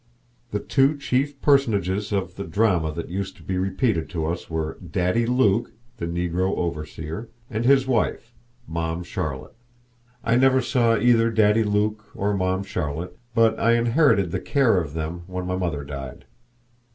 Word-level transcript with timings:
The 0.49 0.59
two 0.59 0.97
chief 0.97 1.39
personages 1.43 2.11
of 2.11 2.33
the 2.35 2.43
drama 2.43 2.91
that 2.91 3.09
used 3.09 3.37
to 3.37 3.43
be 3.43 3.59
repeated 3.59 4.09
to 4.09 4.25
us 4.25 4.49
were 4.49 4.79
Daddy 4.83 5.27
Luke, 5.27 5.73
the 5.97 6.07
Negro 6.07 6.57
overseer, 6.57 7.29
and 7.51 7.65
his 7.65 7.85
wife, 7.85 8.33
Mom' 8.67 9.03
Charlotte. 9.03 9.53
I 10.23 10.37
never 10.37 10.59
saw 10.59 10.97
either 10.97 11.29
Daddy 11.29 11.61
Luke 11.63 12.03
or 12.15 12.33
Mom' 12.35 12.63
Charlotte, 12.63 13.15
but 13.35 13.59
I 13.59 13.73
inherited 13.73 14.31
the 14.31 14.41
care 14.41 14.79
of 14.81 14.95
them 14.95 15.21
when 15.27 15.45
my 15.45 15.55
mother 15.55 15.83
died. 15.83 16.25